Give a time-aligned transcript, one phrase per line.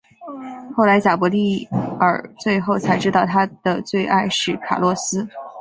[0.75, 1.63] 后来贾柏莉
[1.99, 5.27] 儿最后才知道她的最爱是卡洛斯。